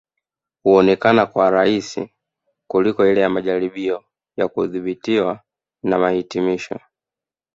Huonekana 0.63 1.25
kuwa 1.25 1.49
rahisi 1.49 2.09
kuliko 2.67 3.07
ile 3.07 3.21
ya 3.21 3.29
majaribio 3.29 4.03
ya 4.37 4.47
kudhibitiwa 4.47 5.39
na 5.83 5.99
mahitimisho 5.99 6.79